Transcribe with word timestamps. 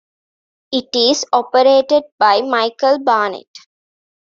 It 0.71 0.87
is 0.95 1.27
operated 1.31 2.05
by 2.17 2.41
Michael 2.41 2.97
Barnett. 3.03 3.45